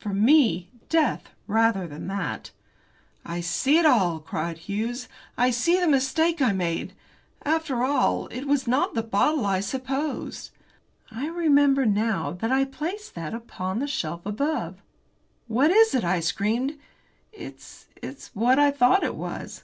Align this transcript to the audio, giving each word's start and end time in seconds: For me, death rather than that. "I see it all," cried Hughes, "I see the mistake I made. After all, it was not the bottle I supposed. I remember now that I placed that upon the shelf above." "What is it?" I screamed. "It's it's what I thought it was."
For 0.00 0.12
me, 0.12 0.68
death 0.88 1.28
rather 1.46 1.86
than 1.86 2.08
that. 2.08 2.50
"I 3.24 3.40
see 3.40 3.78
it 3.78 3.86
all," 3.86 4.18
cried 4.18 4.58
Hughes, 4.58 5.06
"I 5.38 5.52
see 5.52 5.78
the 5.78 5.86
mistake 5.86 6.42
I 6.42 6.52
made. 6.52 6.92
After 7.44 7.84
all, 7.84 8.26
it 8.32 8.46
was 8.46 8.66
not 8.66 8.94
the 8.94 9.04
bottle 9.04 9.46
I 9.46 9.60
supposed. 9.60 10.50
I 11.12 11.28
remember 11.28 11.86
now 11.86 12.32
that 12.32 12.50
I 12.50 12.64
placed 12.64 13.14
that 13.14 13.32
upon 13.32 13.78
the 13.78 13.86
shelf 13.86 14.26
above." 14.26 14.82
"What 15.46 15.70
is 15.70 15.94
it?" 15.94 16.02
I 16.02 16.18
screamed. 16.18 16.76
"It's 17.32 17.86
it's 18.02 18.32
what 18.34 18.58
I 18.58 18.72
thought 18.72 19.04
it 19.04 19.14
was." 19.14 19.62